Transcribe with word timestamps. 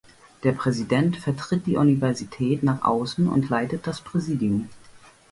Der 0.41 0.53
Präsident 0.53 1.15
vertritt 1.17 1.67
die 1.67 1.77
Universität 1.77 2.63
nach 2.63 2.81
außen 2.83 3.27
und 3.27 3.49
leitet 3.49 3.85
das 3.85 4.01
Präsidium. 4.01 4.67